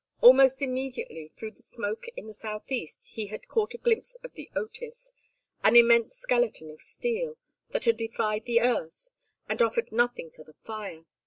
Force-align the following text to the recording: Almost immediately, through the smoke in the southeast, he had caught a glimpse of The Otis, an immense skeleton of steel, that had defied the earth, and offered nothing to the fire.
Almost 0.19 0.63
immediately, 0.63 1.31
through 1.35 1.51
the 1.51 1.61
smoke 1.61 2.07
in 2.17 2.25
the 2.25 2.33
southeast, 2.33 3.09
he 3.09 3.27
had 3.27 3.47
caught 3.47 3.75
a 3.75 3.77
glimpse 3.77 4.15
of 4.23 4.33
The 4.33 4.49
Otis, 4.55 5.13
an 5.63 5.75
immense 5.75 6.15
skeleton 6.15 6.71
of 6.71 6.81
steel, 6.81 7.37
that 7.69 7.85
had 7.85 7.97
defied 7.97 8.45
the 8.45 8.61
earth, 8.61 9.11
and 9.47 9.61
offered 9.61 9.91
nothing 9.91 10.31
to 10.31 10.43
the 10.43 10.55
fire. 10.65 11.05